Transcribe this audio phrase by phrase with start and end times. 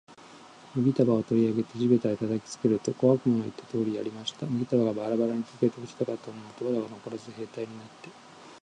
[0.75, 4.47] 麦束を取り上げて地べたへ叩きつけると、小悪魔の言った通りやりました。
[4.47, 8.09] 麦束がバラバラに解けて落ちたかと思うと、藁がのこらず兵隊になって、